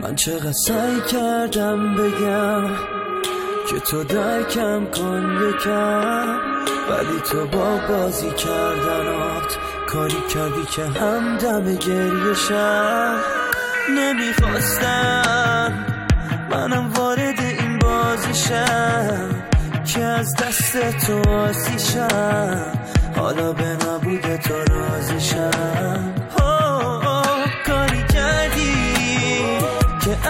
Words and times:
من 0.00 0.14
چقدر 0.14 0.52
سعی 0.52 1.00
کردم 1.00 1.94
بگم 1.94 2.64
که 3.68 3.80
تو 3.80 4.04
درکم 4.04 4.86
کن 4.86 5.38
یکم 5.48 6.38
ولی 6.90 7.20
تو 7.30 7.46
با 7.46 7.78
بازی 7.88 8.30
کردنات 8.30 9.58
کاری 9.86 10.22
کردی 10.28 10.64
که 10.70 10.82
همدم 10.84 11.74
گریشم 11.74 13.35
نمی‌خواستم. 13.90 15.72
منم 16.50 16.92
وارد 16.92 17.40
این 17.40 17.78
بازیشم 17.78 19.30
که 19.84 20.00
از 20.04 20.34
دست 20.34 21.06
تو 21.06 21.30
آسیشم 21.30 22.62
حالا 23.16 23.52
به 23.52 23.64
نبود 23.64 24.36
تو 24.36 24.54
رازیشم 24.54 26.14
کاری 27.66 28.02
کردی 28.02 28.72
که 30.04 30.28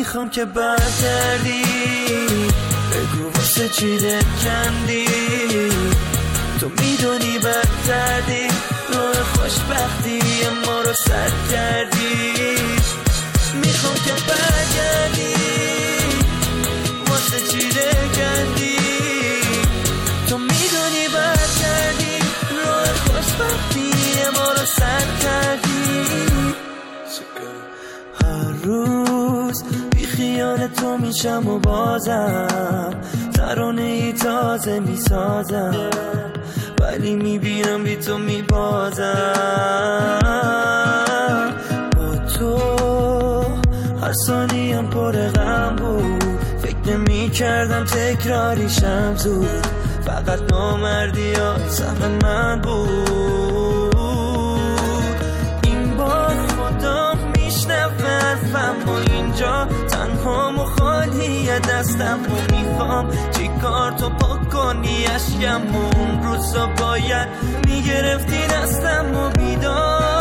می‌خوام 0.00 0.30
که 0.30 0.44
برگردی 0.44 1.62
بگو 2.90 3.32
واسه 3.34 3.68
چی 3.68 3.98
کندی 4.44 5.06
تو 6.60 6.68
می‌دونی 6.68 7.38
بدردی 7.38 8.48
روح 8.92 9.22
خوشبختی 9.22 10.20
ما 10.66 10.80
رو 10.80 10.92
سر 11.06 11.30
کردی. 11.50 12.32
می‌خوام 13.54 13.94
که 13.94 14.12
برگردی. 14.28 14.89
تو 30.76 30.96
میشم 30.98 31.48
و 31.48 31.58
بازم. 31.58 32.90
ترانه 33.34 33.82
ای 33.82 34.12
تازه 34.12 34.80
می‌سازم. 34.80 35.90
ولی 36.80 37.14
می‌بینم 37.14 37.84
بی 37.84 37.96
تو 37.96 38.18
میبازم. 38.18 39.14
با 41.96 42.16
تو 42.38 42.58
هر 44.02 44.12
ثانیم 44.26 44.86
پر 44.86 45.12
غم 45.12 45.76
بود. 45.76 46.38
فکر 46.62 46.96
نمی 46.96 47.30
کردم 47.30 47.84
تکراریشم 47.84 49.14
زود 49.16 49.66
فقط 50.06 50.52
نامردی 50.52 51.32
ها 51.32 51.54
من 52.22 52.60
بود. 52.60 52.89
دستم 61.60 62.18
و 62.22 62.56
می‌خوام. 62.56 63.10
چی 63.30 63.48
کار 63.62 63.92
تو 63.92 64.08
پاک 64.08 64.48
کنی 64.48 65.06
اشکم؟ 65.06 65.76
و 65.76 65.98
اون 65.98 66.22
روزا 66.22 66.66
باید 66.66 67.28
می‌گرفتی 67.64 68.46
دستم 68.46 69.16
و 69.16 69.28
بیدار 69.28 70.19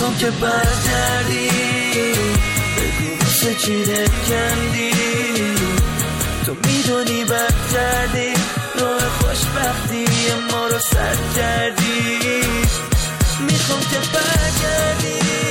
می‌خوام 0.00 0.18
که 0.18 0.30
برگردی. 0.30 1.48
بگو 2.76 3.24
واسه 3.24 3.54
چی 3.54 3.84
کندی 4.28 4.92
تو 6.46 6.54
می‌دونی 6.64 7.24
برگردی. 7.24 8.34
روح 8.78 9.08
خوشبختی 9.08 10.04
ما 10.52 10.66
رو 10.66 10.78
سر 10.78 11.16
کردی. 11.36 12.18
می‌خوام 13.40 13.80
که 13.80 13.98
برگردی. 14.12 15.49